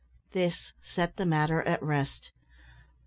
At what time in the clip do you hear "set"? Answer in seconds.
0.81-1.17